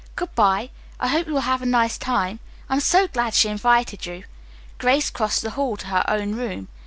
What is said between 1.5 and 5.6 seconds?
a nice time. I am so glad she invited you." Grace crossed the